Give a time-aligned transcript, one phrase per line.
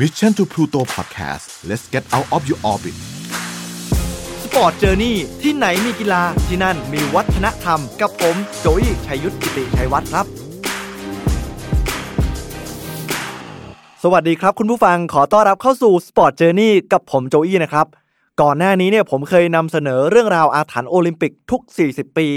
[0.00, 2.96] Mission to Pluto Podcast let's get out of your orbit
[4.44, 10.26] Sport Journey ที่ไหนมีกีฬาที่นั่นมีวัฒนธรรม กับผมโจอี้ชัยยุทธกิติชัยวัฒน์ครับ
[14.02, 17.86] สวัสดีครับคุณผู้ฟังขอต้อนรับเข้าสู่ Sport Journey กับผมโจอี้นะครับ
[18.40, 21.60] ก่อนหน้านี้เนี่ยผมเคยนำเสนอเรื่องราวอาถรรพ์โอลิมปิกทุก
[21.90, 22.28] 40 ปี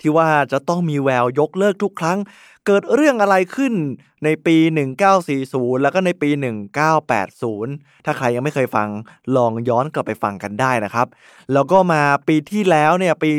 [0.00, 2.18] ที่ว่าจะต้องมีแววยกเลิกทุกครั้ง
[2.66, 3.72] เกิดเรื่องอะไรขึ้น
[4.24, 4.56] ในปี
[5.20, 6.30] 1940 แล้วก็ในปี
[7.12, 8.88] 1980 ถ้าใครยังไม่เคยฟัง
[9.36, 11.06] ลองย้อนกลับไปฟังกันได้นะครับ
[11.52, 13.30] แล้วก็มาปีที่แล้วเนี่ยปี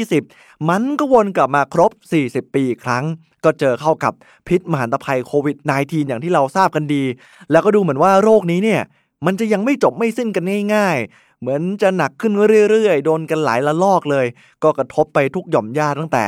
[0.00, 1.90] 2020 มันก็วนกลับมาครบ
[2.24, 3.04] 40 ปีอีกครั้ง
[3.44, 4.12] ก็เจอเข้ากับ
[4.48, 7.04] พิษมหันตภัยโควิด -19 อย่างที่เราทราบกันดี
[7.50, 8.82] แล้วก็ดูเหมือนว่าโรคนี้เนี่ย
[9.26, 12.32] มันจะยังไม่จบไม่สิ้นกันง่ายๆ เหมือนจะหนักขึ้น
[12.70, 14.26] เรื่อยๆ โดนกันหลายละลอกเลย
[14.62, 16.24] ก็กระทบไปทุกหย่อมย่าตั้งแต่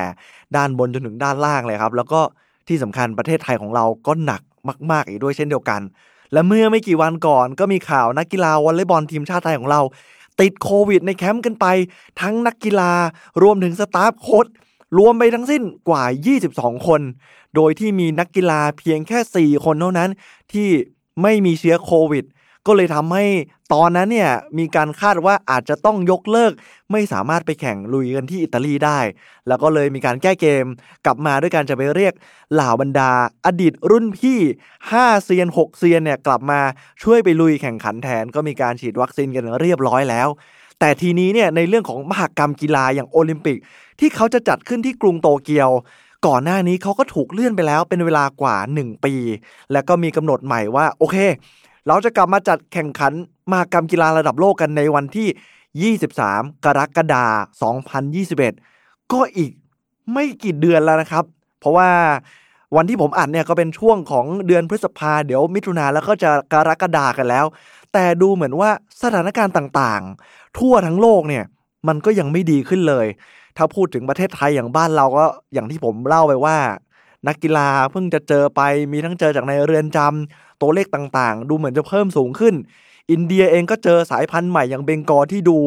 [0.56, 2.20] ด้านบนจนถึงด้านล่างเลยครับ แล้วก็
[2.68, 4.42] ที่สำคัญประเทศไทยของเราก็หนัก
[4.90, 5.80] มาก ๆ อีกด้วยเช่นเดียวกัน
[6.32, 9.80] และเมื่อไม่กี่วันก่อนก็มีข่าวนักกีฬาวอลเลย์บอลทีมชาติไทยของเรา
[10.40, 11.66] ติดโควิดในแคมป์กันไป
[12.20, 12.92] ทั้งนักกีฬา
[13.42, 14.46] รวมถึงสตาฟโค้ช
[14.98, 16.04] รวมไปทั้งสิ้นกว่า
[16.44, 17.00] 22 คน
[17.56, 20.10] โดยที่มีนักกีฬาเพียงแค่ 4 คนเท่านั้น
[20.52, 20.68] ที่
[21.22, 22.24] ไม่มีเชื้อโควิด
[22.66, 23.24] ก็เลยทำให้
[23.74, 26.52] ตอนนั้นเนี่ยมีการคาดว่าอาจจะต้องยกเลิก
[26.92, 28.98] ไม่สามารถไปแข่งลุยกันที่อิตาลีได้
[29.48, 30.64] แล้วก็เลยมีการแก้เกม
[31.04, 32.14] กลับมาด้วยการจะไปเรียก
[32.52, 33.10] เหล่าบรรดา
[33.46, 34.38] อดีตรุ่นพี่
[34.80, 36.60] 5 เซียน 6 เซียนเนี่ยกลับมา
[37.02, 40.28] ช่วยไปลุยแข่งขันแทน ก็มีการฉีดวัคซีนกันเรียบร้อยแล้ว
[40.80, 43.58] แต่ทีนี้เนี่ยในเรื่องของมหกรรมกีฬาอย่างโอลิมปิก
[44.00, 45.70] ที่เขาจะจัดขึ้นที่กรุงโตเกียว
[46.26, 49.14] ก่อนหน้านี้เขาก็ถูกเลื่อนไปแล้วเป็นเวลากว่า 1 ปี
[49.72, 51.16] แล้วก็มีกำหนดใหม่ว่าโอเค
[51.88, 53.12] เราจะกลับมาจัดแข่งขัน
[53.50, 57.76] มหกรรมกีฬาระดับโลกกันในวันที่ 23 กรกฎาคม
[58.44, 59.50] 2021 ก็อีก
[60.12, 61.24] ไม่กี่เดือนแล้วนะครับ
[61.60, 61.90] เพราะว่า
[62.76, 67.46] วันที่ผมอัดเนี่ยก็เป็นช่วงของเดือนพฤษภาเดี๋ยวมิถุนาแล้วก็จะกรกฎากันแล้ว
[67.92, 68.70] แต่ดูเหมือนว่า
[69.02, 71.44] สถานการณ์ต่างๆ ทั่วทั้งโลกเนี่ย
[71.88, 73.06] มันก็ยังไม่ดีขึ้นเลย
[73.56, 76.56] ถ้าพูดถึงประเทศไทยอย่างบ้านเราก็อย่างที่ผมเล่าไปว่า
[77.28, 78.60] นักกีฬาเพิ่งจะเจอไป
[78.92, 82.54] มีทั้งเจอจากในเรือนจำ ตัวเลขต่างๆ ดูเหมือนจะเพิ่มสูงขึ้น
[83.10, 85.58] อินเดียเองก็เจอสายพันธุ์ใหม่อย่างเบงกอที่ดู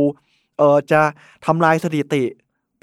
[0.57, 1.01] เออจะ
[1.45, 2.23] ทำลายสถิติ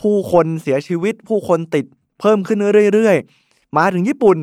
[0.03, 1.85] ผู้คนเสียชีวิต ผู้คนติด
[2.21, 2.59] เพิ่มขึ้น
[2.95, 4.39] เรื่อยๆ มาถึงญี่ปุ่น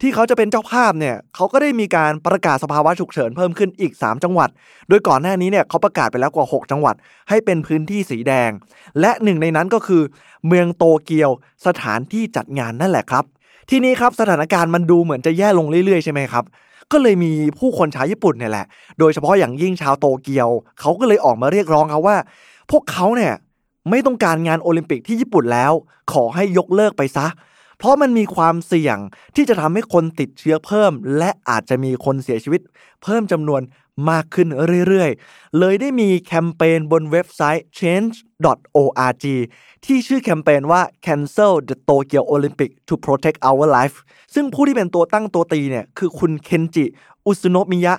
[0.00, 4.48] ที่เขาจะเป็นเจ้าภาพเนี่ยเขาก็ได้มีการประกาศสภาวะฉุกเฉินเพิ่มขึ้นอีก 3 จังหวัด
[4.88, 6.94] โดยก่อนหน้านี้เนี่ยเขาประกาศไปแล้วกว่า 6 จังหวัด
[7.28, 8.50] ให้เป็นพื้นที่สีแดง
[9.00, 10.02] และหนึ่งในนั้นก็คือ
[10.46, 11.30] เมืองโตเกียว
[11.66, 13.24] สถานที่จัดงานนั่นแหละครับ
[13.70, 16.44] ที่นี้ครับสถานการณ์มันดูเหมือนจะแย่ลงเรื่อยๆ ใช่ไหมครับ
[16.92, 18.66] ก็เลยมีผู้คนชาวญี่ปุ่นเนี่ยแหละ
[18.98, 20.48] โดยเฉพาะอย่างยิ่งชาวโตเกียว
[20.80, 22.16] เขาก็เลยออกมาเรียกร้องครับว่า
[22.70, 23.34] พวกเขาเนี่ย
[23.90, 25.72] ไม่ต้องการงานโอลิมปิกที่ญี่ปุ่นแล้ว
[26.12, 27.26] ขอให้ยกเลิกไปซะ
[27.78, 28.98] เพราะมันมีความเสี่ยง
[29.36, 32.60] ที่จะทำให้คนติดเชื้อเพิ่ม และอาจจะมีคนเสียชีวิต
[33.02, 33.60] เพิ่มจำนวน
[34.10, 34.48] มากขึ้น
[34.86, 39.24] เรื่อยๆ เลยได้มีแคมเปญบนเว็บไซต์ change.org
[39.84, 43.96] ที่ชื่อแคมเปญว่า cancel the Tokyo Olympic to protect our life
[44.34, 46.84] ซึ่งผู้ที่เป็นตัวตั้งตัวตีเนี่ยคือคุณเคนจิ
[47.26, 47.94] อุซุโนะมิยะ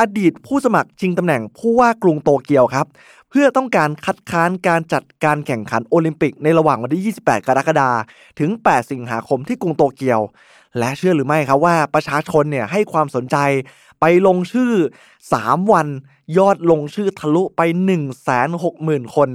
[0.00, 2.86] อดีตผู้สมัครชิงตำแหน่งผู้ว่ากรุงโตเกียวครับ
[3.30, 10.20] เพื่อต้องการคัดค้านการจัดการแข่งขันโอลิมปิกในระหว่างวันที่ 28 กรกฎาคมถึง 8 สิงหาคมที่กรุงโตเกียว
[10.78, 13.36] และเชื่อหรือไม่ครับว่าประชาชนเนี่ยให้ความสนใจ
[14.00, 14.72] ไปลงชื่อ
[15.22, 15.86] 3 วัน
[16.38, 17.60] ยอดลงชื่อทะลุไป
[18.38, 19.30] 160,000 คน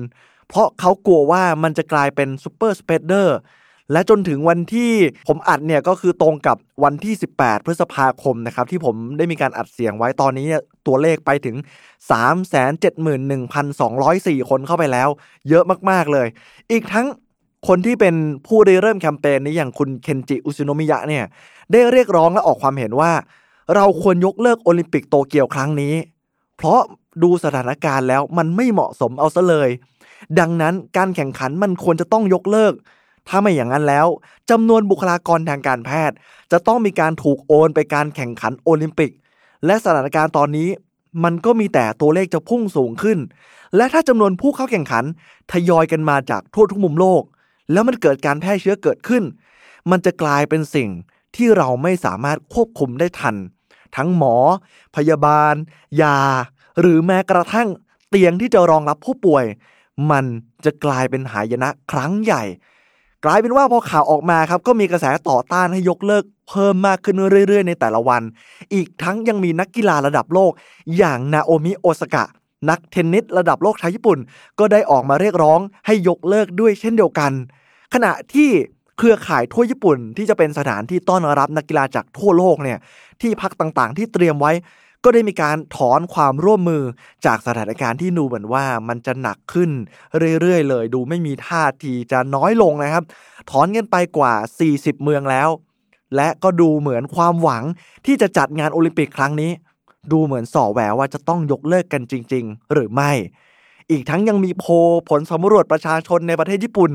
[0.47, 3.37] เพราะเขากลัวว่ามันจะกลายเป็น super spreader
[3.91, 4.91] และจนถึงวันที่
[5.27, 11.55] ผมอัดเนี่ยก็คือตรงกับวันที่ 18 พฤษภาคมนะครับที่ผมได้มีการอัดเสียงไว้ตอนนี้เนี่ยตัวเลขไปถึง
[13.21, 15.09] 371,204 คนเข้าไปแล้ว
[15.49, 16.27] เยอะมากๆเลย
[16.71, 17.07] อีกทั้ง
[17.67, 18.15] คนที่เป็น
[18.47, 21.25] ผู้ได้เริ่มแคมเปญนี้อย่างคุณเคนจิอุซุโนมิยะเนี่ย
[21.71, 23.11] ได้เรียกร้องและออกความเห็นว่า
[23.75, 25.93] เราควรยกเลิกโอลิมปิกโตเกียวครั้งนี้
[26.57, 26.79] เพราะ
[27.23, 29.69] ดูสถานการณ์แล้วมันไม่เหมาะสมเอาซะเลย
[30.39, 32.73] ดังนั้นการแข่งขันมันควรจะต้องยกเลิก
[33.27, 34.07] ถ้าไม่อย่างนั้นแล้ว
[34.49, 36.15] จำนวนบุคลากรทางการแพทย์
[36.51, 39.11] จะต้องมีการถูกโอนไปการแข่งขันโอลิมปิก
[39.65, 40.69] และสถานการณ์ตอนนี้
[41.23, 43.17] มันก็มีแต่ตัวเลขจะพุ่งสูงขึ้น
[43.75, 45.03] และถ้าจำนวนผู้เข้าแข่งขัน
[45.51, 47.23] ทยอยกันมาจากทั่วทุกมุมโลก
[47.71, 49.23] แล้วมันเกิดการแพร่เชื้อเกิดขึ้น
[49.91, 50.89] มันจะกลายเป็นสิ่ง
[51.35, 53.35] ที่เราไม่สามารถควบคุมได้ทัน
[53.97, 54.35] ทั้งหมอ
[54.95, 55.53] พยาบาล
[56.01, 56.17] ยา
[56.79, 57.67] หรือแม้กระทั่ง
[58.09, 59.45] เตียงที่จะรองรับผู้ป่วย
[60.11, 60.25] มัน
[60.65, 62.43] จะกลายเป็นหายนะครั้งใหญ่
[63.25, 67.15] กลายเป็นว่าพอข่าวออกมาครับก็มีกระแสต่อต้านให้ยกเลิกเพิ่มมากขึ้น
[67.47, 68.21] เรื่อยๆ ในแต่ละวัน
[68.73, 70.51] อีกทั้งยังมีนักกีฬาระดับโลก
[70.97, 72.25] อย่างนาโอมิโอซากะ
[72.69, 74.19] นักเทนนิสระดับโลกชาวญี่ปุ่น
[74.59, 77.31] ก็ได้ออกมาเรียกร้องให้ยกเลิกด้วยเช่นเดียวกัน
[77.93, 78.49] ขณะที่
[78.97, 82.79] เครือข่ายทั่วญี่ปุ่น ที่จะเป็นสถานที่ต้อนรับนักกีฬาจากทั่วโลกเนี่ย
[83.21, 84.51] ที่พักต่างๆ ที่เตรียมไว้
[85.03, 86.83] ก็ได้มีการถอนความร่วมมือ
[87.25, 89.69] จากสถานการณ์ที่ดูเหมือนว่ามันจะหนักขึ้น
[90.41, 93.03] เรื่อยๆเลย ดูไม่มีท่าทีจะน้อยลงนะครับ
[93.51, 94.33] ถอนกันไปกว่า
[94.69, 95.49] 40 เมืองแล้ว
[96.15, 97.63] และก็ดูเหมือนความหวัง
[98.05, 99.51] ที่จะจัดงานโอลิมปิกครั้งนี้
[100.11, 103.11] ดูเหมือนส่อแววว่าจะต้องยกเลิกกันจริง ๆ หรือไม่
[103.91, 104.71] อีกทั้งยังมีโพล
[105.09, 106.91] ผลสำรวจประชาชนในประเทศญี่ปุ่น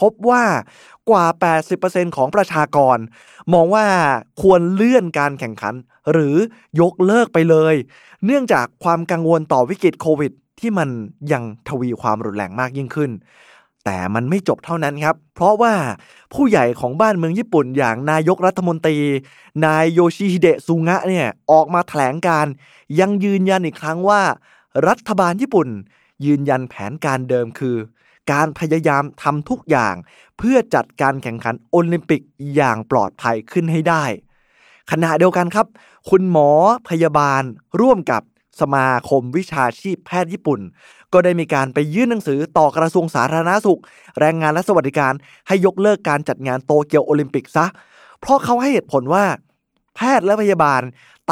[0.00, 0.44] พบว่า
[1.10, 1.24] กว่า
[1.70, 2.98] 80%ของประชากร
[3.52, 3.86] มองว่า
[4.42, 5.74] ควรเลื่อนการแข่งขัน
[6.12, 6.34] หรือ
[6.80, 7.74] ยกเลิกไปเลย
[8.24, 10.88] เนื่องจากความกังวลต่อวิกฤตโควิดที่มัน
[11.32, 13.10] ยังทวีความรุนแรงมากยิ่งขึ้น
[13.86, 15.74] แต่มันไม่จบเท่านั้นครับ เพราะว่า
[16.34, 18.98] ผู้ใหญ่ของบ้านเมืองญี่ปุ่นอย่างนายกรัฐมนตรี
[19.64, 22.46] นายโยชิฮิเดะซุงะเนี่ยออกมาแถลงการ
[23.00, 24.22] ยังยืนยันอีกครั้งว่า
[24.88, 25.68] รัฐบาลญี่ปุ่น
[26.26, 27.76] ยืนยันแผนการเดิมคือ
[28.32, 29.94] การพยายามทำทุกอย่าง
[30.38, 32.22] เพื่อจัดการแข่งขันโอลิมปิก
[32.54, 34.04] อย่างปลอดภัยขึ้นให้ได้
[34.90, 35.66] ขณะเดียวกันครับ
[36.10, 36.50] คุณหมอ
[36.88, 37.42] พยาบาล
[37.80, 38.22] ร่วมกับ
[38.60, 40.60] สมาคมวิชาชีพแพทย์ญี่ปุ่น
[41.12, 43.80] ก็ได้มีการไปยื่นหนังสือต่อกระทรวงสาธารณสุข
[44.20, 45.12] แรงงานและสวัสดิการ
[45.48, 47.66] ให้ยกเลิกการจัดงานโตเกียวโอลิมปิกซะ
[48.20, 49.24] เพราะเขาให้เหตุผลว่า
[49.96, 50.82] แพทย์และพยาบาล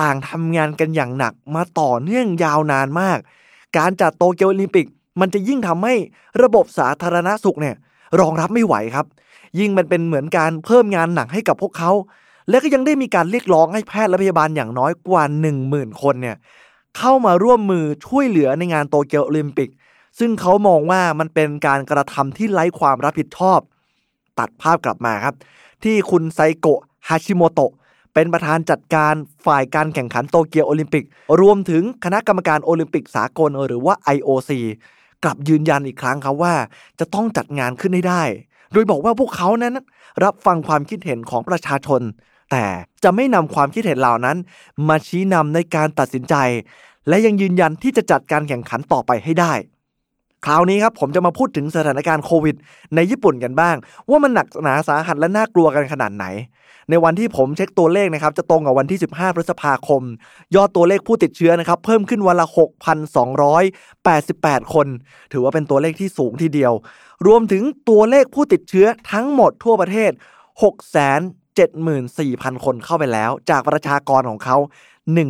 [0.00, 3.18] ต่างทำงานกันอย่างหนักมาต่อเนื่องยาวนานมาก
[3.78, 4.86] การจัดโตเกียวโอลิมปิก
[5.20, 5.94] มันจะยิ่งทำให้
[6.42, 7.76] ระบบสาธารณสุขเนี่ย
[8.20, 9.06] รองรับไม่ไหวครับ
[9.58, 11.90] ยิ่งมันเป็นเหมือนการเพิ่มงานหนักให้กับพวกเขา
[12.48, 16.36] และก็ยังได้มีการเรียกร้องให้แพทย์และพยาบาลอย่างน้อยกว่า 1 0,000 คนเนี่ย
[16.98, 19.70] เข้ามาร่วมมือช่วยเหลือในงานโตเกียวโอลิมปิก
[20.18, 23.60] ซึ่งเขามองว่ามันเป็นการกระทำที่ไร้ความรับผิดชอบ
[24.38, 25.34] ตัดภาพกลับมาครับ
[25.84, 27.72] ที่คุณไซโกะฮาชิโมโตะ
[28.14, 29.14] เป็นประธานจัดการ
[29.46, 31.04] ฝ่ายการแข่งขันโตเกียวโอลิมปิก
[31.40, 34.50] รวมถึงคณะกรรมการโอลิมปิกสากลหรือว่า IOC
[35.24, 36.54] กลับยืนยันอีกครั้งครับว่า
[37.00, 38.22] จะต้องจัดงานขึ้นให้ได้
[38.72, 39.74] โดยบอกว่าพวกเขานั้น
[40.24, 42.02] รับฟังความคิดเห็นของประชาชน
[42.50, 42.64] แต่
[43.04, 44.36] จะไม่นำความคิดเห็นเหล่านั้น
[44.88, 46.34] มาชี้นำในการตัดสินใจ
[47.08, 49.52] และยังยืนยันที่จะจัดการแข่งขันต่อไปให้ได้
[50.44, 52.56] คราวนี้ครับผมจะมาพูดถึงสถานการณ์โควิด
[52.94, 53.76] ในญี่ปุ่นกันบ้าง
[54.10, 56.26] ว่ามันหนักหนาสาหัสและน่ากลัวกันขนาดไหน
[56.90, 60.02] ในวันที่ผมเช็คตัวเลขนะครับ จะตรงกับวันที่ 15 พฤษภาคม
[60.54, 62.46] ยอดตัวเลขผู้ติดเชื้อนะครับ เพิ่มขึ้นวันละ
[63.80, 64.86] 6,288 คน
[65.32, 66.72] ถือว่าเป็นตัวเลขที่สูงทีเดียว
[67.26, 70.10] รวมถึงตัวเลขผู้ติดเชื้อทั้งหมดทั่วประเทศ
[71.56, 74.56] 74,000 คนเข้าไปแล้ว จากประชากรของเขา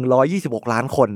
[0.00, 1.10] 126 ล้านคน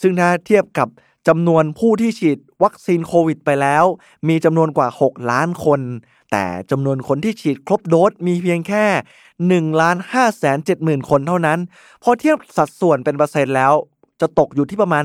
[0.00, 0.88] ซึ่งถ้าเทียบกับ
[1.28, 3.84] จำนวนผู้ที่ฉีดวัคซีนโควิดไปแล้ว
[4.28, 5.80] มีจำนวนกว่า 6 ล้านคน
[6.32, 8.84] แต่จำนวนคนที่ฉีดครบโดสมีเพียงแค่
[9.72, 11.58] 1ล้าน5แสน7หมื่นคนเท่านั้น
[12.02, 13.72] พอเทียบสัดส่วนเป็นเปอร์เซ็นต์แล้ว
[14.20, 15.04] จะตกอยู่ที่ประมาณ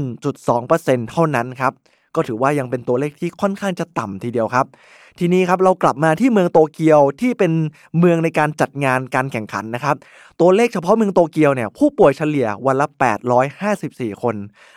[0.00, 1.72] 1.2%เท่านั้นครับ
[2.14, 4.66] ก็ถือว่ายังเป็นตัวเลขที่ค่อนข้างจะต่ำทีเดียวครับ
[5.22, 7.52] ทีนี้ครับเรากลับมาที่เมืองโตเกียวที่เป็น
[7.98, 9.96] เมืองในการจัดงานการแข่งขันนะครับ
[10.40, 12.86] ตัวเลขเฉพาะเมืองโตเกียวเนี่ยผู้ป่วยเฉลี่ยวันละ
[13.54, 14.36] 854 คน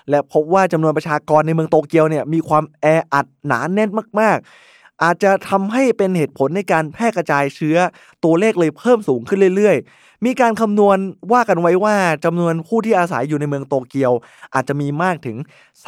[0.09, 4.37] และพบว่าจำนวนประชากรในเมืองโตเกียวเนี่ยมีความแออัดหนาแน่นมาก
[4.71, 7.77] ๆ อาจจะทำให้เป็นเหตุผลในการแพร่กระจายเชื้อ
[8.23, 10.97] ตัวเลขเลยเพิ่มสูงขึ้นเรื่อย ๆ มีการคำนวณ
[11.33, 11.95] ว่ากันไว้ว่า
[12.25, 14.11] จำนวนผู้ที่อาศัยอยู่ในเมืองโตเกียว
[14.53, 15.37] อาจจะมีมากถึง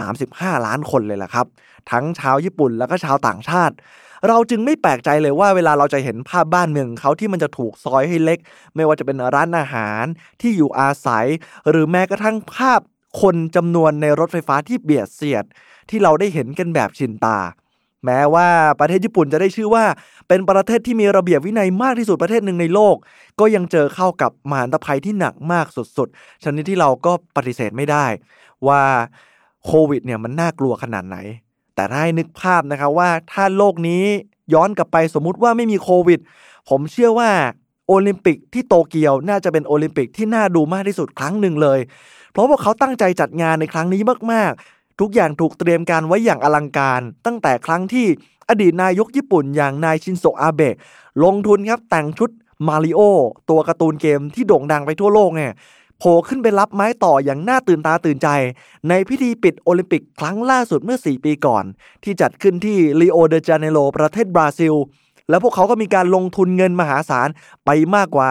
[0.08, 1.46] 35 ล้านคนเลยล่ะครับ
[1.92, 3.76] ทั้งชาวญี่ปุ่นแล้วก็ชาวต่างชาติ
[4.28, 8.40] เราจึงไม่แปลกใจเลยว่าเวลาเราจะเห็นภาพบ้านเมืองเขาที่มันจะถูกซอยให้เล็ก
[8.76, 10.04] ไม่ว่าจะเป็นร้านอาหาร
[10.42, 11.26] ที่อยู่อาศัย
[11.70, 12.80] หรือแม้กระทั่งภาพ
[13.22, 15.46] คนจำนวนในรถไฟฟ้าที่เบียดเสียด
[15.90, 17.38] ที่เราได้เห็นกันแบบชินตา
[18.06, 18.48] แม้ว่า
[18.80, 19.86] ประเทศญี่ปุ่นจะได้ชื่อว่า
[20.28, 22.96] เป็นประเทศที่มีระเบียบวินัยมากที่สุดประเทศหนึ่งในโลก
[23.40, 28.06] ก็ยังเจอเข้ากับมหันตภัยที่หนักมากสุดๆชนิดที่เราก็ปฏิเสธไม่ได้
[28.68, 28.82] ว่า
[29.66, 31.18] โควิดเนี่ยมันน่ากลัวขนาดไหน
[31.76, 34.04] แต่ถ้าให้นึกภาพนะครับว่าถ้าโลกนี้
[34.54, 36.20] ย้อนกลับไปสมมุติว่าไม่มีโควิด
[36.70, 37.32] ผมเชื่อว่า
[37.88, 41.80] โอลิมปิกที่โตเกียวน่าจะเป็นโอลิมปิกที่น่าดูมากที่สุดครั้งหนึ่งเลย
[42.32, 44.02] เพราะว่าเขาตั้งใจจัดงานในครั้งนี้
[44.32, 48.08] มากๆ ทุกอย่างถูกเตรียมการไว้อย่างอลังการ ตั้งแต่ครั้งที่
[48.50, 50.76] อดีตนายกญี่ปุ่นอย่างนายชินโซอาเบะ
[51.24, 52.30] ลงทุนครับแต่งชุด
[52.68, 53.00] มาริโอ
[53.50, 55.52] ตัวการ์ตูนเกมที่โด่งดังไปทั่วโลกเนี่ย
[56.00, 58.28] โผล่ขึ้นไปรับไม้ต่ออย่างน่าตื่นตาตื่นใจ
[58.90, 61.64] ในพิธีปิดโอลิมปิกครั้งล่าสุดเมื่อ 4 ปีก่อน
[62.04, 64.74] ที่จัดขึ้นที่ลีโอเดจาเนโรประเทศบราซิล
[65.30, 67.30] แล้วพวกเขาก็มีการลงทุนเงินมหาศาล
[67.66, 68.30] ไปมากกว่า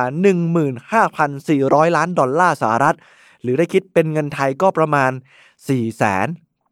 [1.17, 2.97] 15,400 ล้านดอลลาร์สหรัฐ
[3.43, 5.11] หรือได้คิดเป็นเงินไทยก็ประมาณ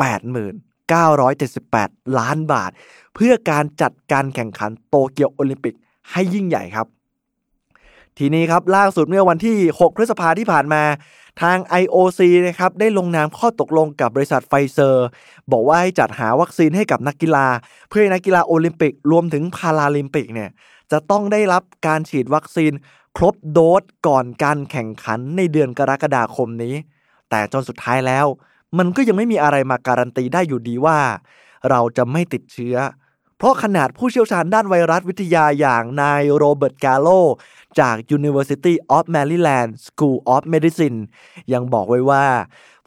[0.02, 2.70] 489,78 ล้านบาท
[3.14, 5.74] เพื่อการจัดการแข่งขันโตเกียวโอลิมปิก
[6.10, 6.86] ให้ยิ่งใหญ่ครับ
[8.18, 10.82] ทีนี้ครับล่าสุดเมื่อวันที่ 6 พฤษภาที่ผ่านมา
[11.42, 15.06] ทาง IOC นะครับได้ลงนามข้อตกลงกับบริษัทไฟเซอร์
[15.52, 17.46] บอกว่าให้จัดหาวัคซีนให้กับนักกีฬา
[17.88, 20.50] เพื่อให้นักกีฬาโอลิมปิกรวมถึงพาราลิมปิกเนี่ย
[20.92, 22.72] จะต้องได้รับการฉีดวัคซีน
[23.16, 26.74] ครบโดสก่อนการแข่งขันในเดือนกรกฎาคมนี้
[27.30, 28.26] แต่จนสุดท้ายแล้ว
[28.78, 30.98] มันก็ยังไม่มีอะไรมาการันตีได้อยู่ดีว่า
[31.70, 32.76] เราจะไม่ติดเชื้อ
[33.42, 37.08] เพราะขนาดผู้เชี่ยวชาญด้านไวรัสวิทยาอย่างนายโรเบิร์ตกาโล
[37.80, 40.98] จาก University of Maryland School of Medicine
[41.52, 42.26] ยังบอกไว้ว่า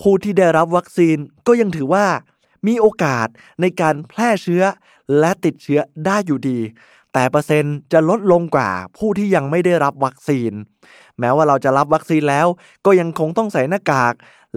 [0.01, 2.05] ผู้ที่ได้รับวัคซีนก็ยังถือว่า
[2.67, 3.27] มีโอกาส
[3.61, 4.63] ในการแพร่เชื้อ
[5.19, 6.59] และติดเชื้อได้อยู่ดี
[7.13, 10.51] แต่เปอร์เซ็นต์จะลดลงกว่าผู้ที่ยังไม่ได้รับวัคซีน
[11.19, 12.47] แม้ว่าเราจะรับวัคซีนแล้ว
[12.85, 14.13] ก็ยังคงต้องใส่หน้ากาก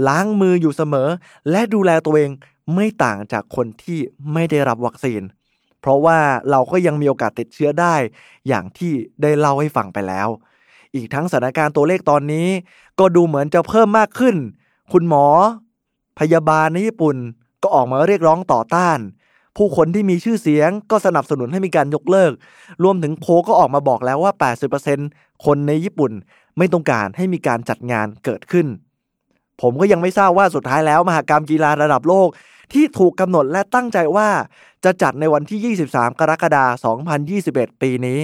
[0.09, 1.09] ล้างมืออยู่เสมอ
[1.50, 2.31] และดูแลตัวเอง
[2.75, 3.99] ไม่ต่างจากคนที่
[4.33, 5.23] ไม่ได้รับวัคซีน
[5.80, 6.18] เพราะว่า
[6.50, 7.94] เราก็ยังมีโอกาสติดเชื้อได้
[8.49, 8.92] อย่างที่
[9.23, 10.28] ได้เล่าให้ฟังไปแล้ว
[10.94, 12.49] อีกทั้งสถานการณ์ตัวเลขตอนนี้
[12.99, 14.37] ก็ดูเหมือนจะเพิ่มมากขึ้น
[14.92, 15.26] คุณหมอ
[16.18, 17.16] พยาบาลในญี่ปุ่น
[17.62, 18.99] ก็ออกมาเรียกร้องต่อต้าน
[19.56, 22.32] ผู้คนที่มีชื่อเสียงก็สนับสนุนให้มีการยกเลิก
[22.82, 24.32] รวมถึงโพก็ออกมาบอกแล้วว่า
[24.88, 26.12] 80%คนในญี่ปุ่น
[26.58, 28.66] ไม่ต้องการให้มีการจัดงานเกิดขึ้น
[29.61, 32.28] ผมก็ยังไม่ทราบว่าสุดท้ายแล้วมหากรรมกีฬาระดับโลก
[32.73, 34.29] ที่ถูกกำหนดและตั้งใจว่า
[34.85, 36.97] จะจัดในวันที่ 23 กรกฎาคม
[37.37, 38.21] 2021 ปีนี้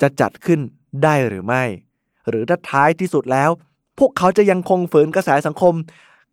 [0.00, 0.60] จะจัดขึ้น
[1.02, 1.62] ได้หรือไม่
[2.28, 3.50] หรือถ้าท้ายที่สุดแล้ว
[3.98, 5.74] พวกเขาจะยังคงฝืนกระแสสังคม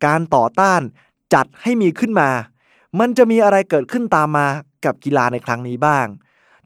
[0.06, 0.80] การต่อต้าน
[1.34, 2.30] จัดให้มีขึ้นมา
[3.00, 4.46] มันจะมีอะไรเกิดขึ้นตามมา
[4.84, 6.06] กับกีฬาในครั้งนี้บ้าง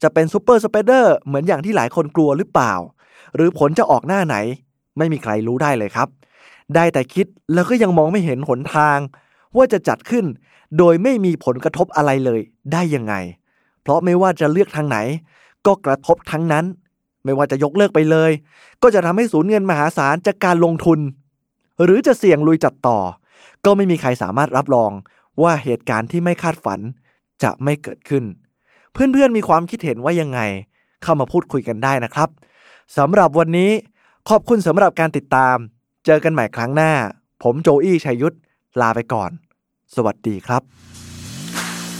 [0.01, 2.73] จะเป็น super spreader เหมือนอย่างที่หลายคนกลัวหรือเปล่า
[3.35, 4.35] หรือผลจะออกหน้าไหน
[4.97, 6.07] ไม่มีใครรู้ได้เลยครับ
[6.75, 8.97] ได้แต่คิดแล้วก็ยังมองไม่เห็นหนทาง
[9.57, 10.25] ว่าจะจัดขึ้น
[10.77, 12.39] โดยไม่มีผลกระทบอะไรเลย
[12.71, 13.13] ได้ยังไง
[13.81, 14.97] เพราะไม่ว่าจะเลือกทางไหน
[15.65, 16.65] ก็กระทบทั้งนั้น
[17.23, 18.31] ไม่ว่าจะยกเลิกไปเลย
[18.81, 20.99] ก็จะทำให้สูญเงินมหาศาลจากการลงทุน
[21.83, 22.99] หรือจะเสี่ยงลุยจัดต่อ
[23.65, 24.91] ก็ไม่มีใครสามารถรับรอง
[25.43, 26.79] ว่าเหตุการณ์ที่ไม่คาดฝัน
[27.43, 28.23] จะไม่เกิดขึ้น
[28.91, 30.39] เพื่อนๆมีความคิดเห็นว่ายังไง
[31.03, 32.29] เข้ามาพูดคุยกันได้นะครับ
[32.97, 33.71] สำหรับวันนี้
[34.29, 35.55] ขอบคุณสำหรับการติดตาม
[36.05, 36.91] เจอกันใหม่ครั้งหน้า
[37.43, 38.35] ผมโจอี้ชัยยุทธ
[38.81, 39.31] ลาไปก่อน
[39.95, 40.61] สวัสดีครับ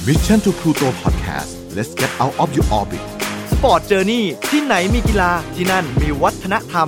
[0.08, 3.04] Mission to Pluto Podcast let's get out of your orbit
[3.52, 6.88] Sport Journey ที่ไหนมีกีฬาที่นั่นมีวัฒนธรรม